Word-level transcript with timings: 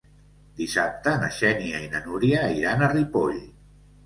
Dissabte 0.61 1.13
na 1.23 1.29
Xènia 1.39 1.83
i 1.83 1.91
na 1.93 2.01
Núria 2.07 2.41
iran 2.63 2.83
a 2.83 2.89
Ripoll. 2.97 3.39